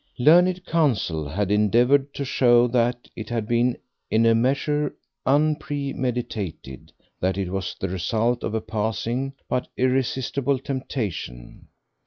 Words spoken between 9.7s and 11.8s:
irresistible temptation.